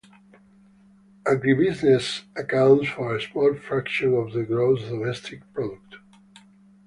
Agribusiness 1.25 2.23
accounts 2.35 2.89
for 2.89 3.15
a 3.15 3.21
small 3.21 3.53
fraction 3.53 4.15
of 4.15 4.33
the 4.33 4.41
gross 4.41 4.83
domestic 4.85 5.41
product. 5.53 5.97